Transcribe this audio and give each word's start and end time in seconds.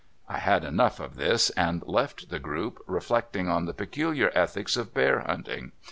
I 0.27 0.39
had 0.39 0.63
enough 0.63 0.99
of 0.99 1.15
this, 1.15 1.51
and 1.51 1.85
left 1.85 2.31
the 2.31 2.39
group, 2.39 2.81
reflect 2.87 3.35
ing 3.35 3.47
on 3.49 3.65
the 3.65 3.71
peculiar 3.75 4.31
ethics 4.33 4.75
of 4.75 4.95
bear 4.95 5.19
hunting. 5.19 5.73